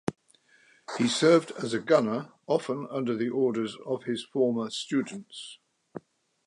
[0.97, 5.59] He served as a gunner, often under the orders of his former students.